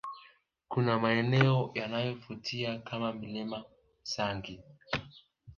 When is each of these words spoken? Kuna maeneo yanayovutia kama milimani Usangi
Kuna 0.67 0.99
maeneo 0.99 1.71
yanayovutia 1.75 2.79
kama 2.79 3.13
milimani 3.13 3.63
Usangi 4.03 4.63